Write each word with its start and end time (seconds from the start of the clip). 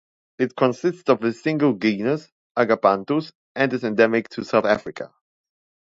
It 0.39 0.55
consists 0.55 1.07
of 1.11 1.23
a 1.23 1.31
single 1.31 1.73
genus, 1.73 2.27
"Agapanthus", 2.57 3.33
and 3.55 3.71
is 3.71 3.83
endemic 3.83 4.29
to 4.29 4.43
South 4.43 4.65
Africa. 4.65 5.13